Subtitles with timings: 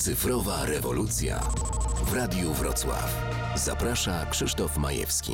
[0.00, 1.40] Cyfrowa rewolucja
[2.04, 3.32] w Radiu Wrocław.
[3.56, 5.32] Zaprasza Krzysztof Majewski.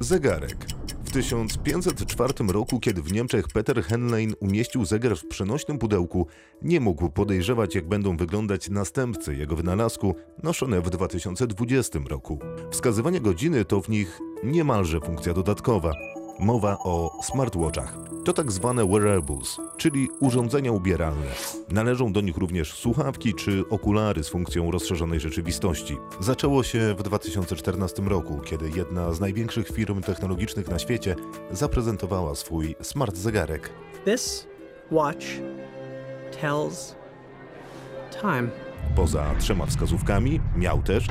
[0.00, 0.56] Zegarek.
[1.04, 6.26] W 1504 roku, kiedy w Niemczech Peter Henlein umieścił zegar w przenośnym pudełku,
[6.62, 12.38] nie mógł podejrzewać, jak będą wyglądać następcy jego wynalazku, noszone w 2020 roku.
[12.70, 16.13] Wskazywanie godziny to w nich niemalże funkcja dodatkowa.
[16.38, 17.94] Mowa o smartwatchach.
[18.24, 21.26] To tak zwane wearables, czyli urządzenia ubieralne.
[21.68, 25.96] Należą do nich również słuchawki czy okulary z funkcją rozszerzonej rzeczywistości.
[26.20, 31.16] Zaczęło się w 2014 roku, kiedy jedna z największych firm technologicznych na świecie
[31.50, 33.70] zaprezentowała swój smart zegarek.
[34.04, 34.46] This
[34.90, 35.26] watch
[36.40, 36.94] tells
[38.20, 38.63] time.
[38.96, 41.06] Poza trzema wskazówkami miał też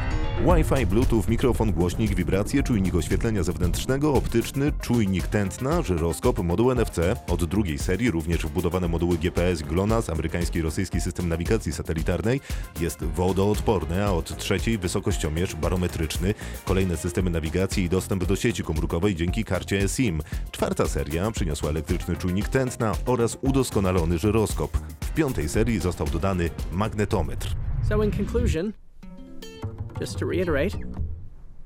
[0.46, 7.00] Wi-Fi, Bluetooth, mikrofon, głośnik, wibracje, czujnik oświetlenia zewnętrznego, optyczny, czujnik tętna, żyroskop, moduł NFC.
[7.28, 12.42] Od drugiej serii również wbudowane moduły GPS GLONASS, amerykański rosyjski system nawigacji satelitarnej.
[12.82, 16.34] Jest wodoodporny, a od trzeciej wysokościomierz barometryczny,
[16.66, 20.22] kolejne systemy nawigacji i dostęp do sieci komórkowej dzięki karcie SIM.
[20.52, 24.78] Czwarta seria przyniosła elektryczny czujnik tętna oraz udoskonalony żyroskop.
[25.02, 27.63] W piątej serii został dodany magnetometr.
[27.94, 28.74] So, in conclusion,
[30.00, 30.76] just to reiterate,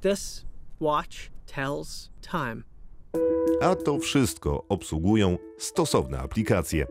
[0.01, 0.43] this
[0.77, 2.65] watch tells time.
[3.61, 6.87] A to wszystko obsługują stosowne aplikacje.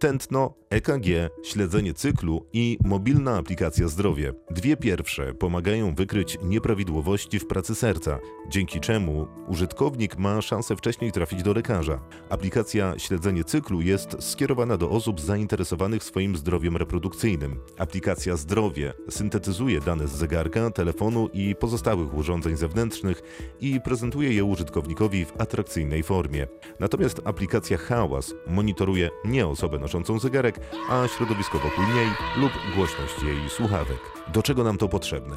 [0.00, 1.06] Tętno, EKG,
[1.42, 4.32] śledzenie cyklu i mobilna aplikacja zdrowie.
[4.50, 11.42] Dwie pierwsze pomagają wykryć nieprawidłowości w pracy serca, dzięki czemu użytkownik ma szansę wcześniej trafić
[11.42, 12.00] do lekarza.
[12.28, 17.60] Aplikacja śledzenie cyklu jest skierowana do osób zainteresowanych swoim zdrowiem reprodukcyjnym.
[17.78, 23.22] Aplikacja zdrowie syntetyzuje dane z zegarka, telefonu i pozostałych urządzeń zewnętrznych
[23.60, 26.46] i prezentuje je użytkownikowi w atrakcyjnej formie.
[26.80, 30.60] Natomiast aplikacja Hałas monitoruje nie osobę noszącą zegarek,
[30.90, 33.98] a środowisko wokół niej lub głośność jej słuchawek.
[34.32, 35.36] Do czego nam to potrzebne?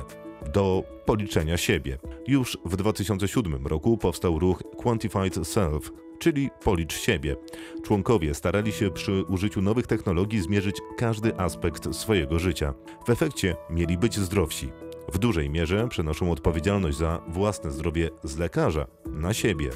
[0.54, 1.98] Do policzenia siebie.
[2.28, 7.36] Już w 2007 roku powstał ruch Quantified Self, czyli policz siebie.
[7.84, 12.74] Członkowie starali się przy użyciu nowych technologii zmierzyć każdy aspekt swojego życia.
[13.06, 14.72] W efekcie mieli być zdrowsi.
[15.14, 19.70] W dużej mierze przenoszą odpowiedzialność za własne zdrowie z lekarza na siebie.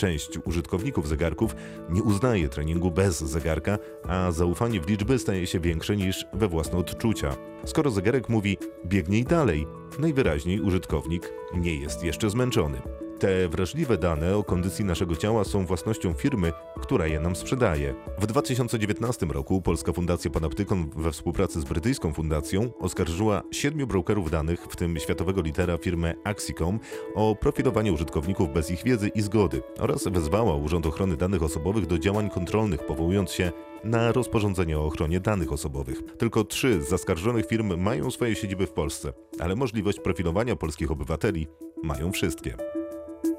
[0.00, 1.56] Część użytkowników zegarków
[1.90, 3.78] nie uznaje treningu bez zegarka,
[4.08, 7.36] a zaufanie w liczby staje się większe niż we własne odczucia.
[7.64, 9.66] Skoro zegarek mówi biegnij dalej,
[9.98, 12.82] najwyraźniej użytkownik nie jest jeszcze zmęczony.
[13.20, 17.94] Te wrażliwe dane o kondycji naszego ciała są własnością firmy, która je nam sprzedaje.
[18.18, 24.60] W 2019 roku Polska Fundacja Panoptykon we współpracy z brytyjską fundacją oskarżyła siedmiu brokerów danych,
[24.60, 26.80] w tym światowego litera firmę Axicom,
[27.14, 31.98] o profilowanie użytkowników bez ich wiedzy i zgody oraz wezwała Urząd Ochrony Danych Osobowych do
[31.98, 33.52] działań kontrolnych, powołując się
[33.84, 36.02] na rozporządzenie o ochronie danych osobowych.
[36.18, 41.46] Tylko trzy z zaskarżonych firm mają swoje siedziby w Polsce, ale możliwość profilowania polskich obywateli
[41.82, 42.79] mają wszystkie.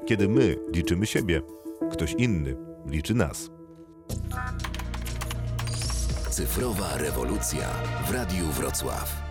[0.06, 1.42] Kiedy my liczymy siebie,
[1.92, 3.50] ktoś inny liczy nas.
[6.30, 7.68] Cyfrowa rewolucja
[8.06, 9.21] w Radiu Wrocław.